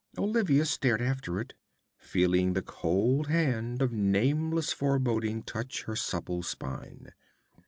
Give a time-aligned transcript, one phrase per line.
[0.17, 1.53] Olivia stared after it,
[1.95, 7.13] feeling the cold hand of nameless foreboding touch her supple spine.